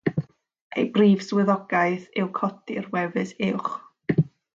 [0.77, 3.69] Ei brif swyddogaeth yw codi'r wefus uwch.